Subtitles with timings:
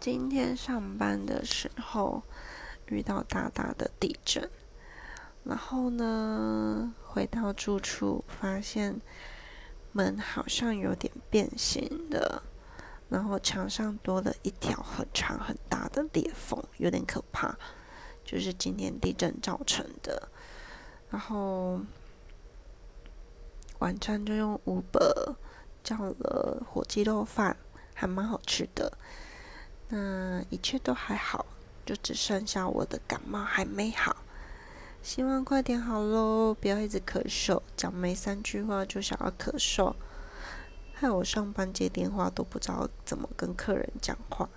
[0.00, 2.22] 今天上班的时候
[2.86, 4.48] 遇到大大的地震，
[5.42, 9.00] 然后呢，回到住处发现
[9.90, 12.42] 门好像有点变形的，
[13.08, 17.58] 然后墙上多了一条很长很大的裂缝，有点可怕，
[18.24, 20.28] 就是今天地震造成的。
[21.10, 21.80] 然后
[23.80, 25.34] 晚餐就用 Uber
[25.82, 27.56] 叫了火鸡肉饭，
[27.94, 28.96] 还蛮好吃的。
[29.88, 31.46] 那一切都还好，
[31.86, 34.16] 就只剩下我的感冒还没好，
[35.02, 36.54] 希望快点好喽！
[36.54, 39.94] 不要一直咳嗽，讲没三句话就想要咳嗽，
[40.92, 44.48] 害我上班接电话都不知道怎么跟客人讲话。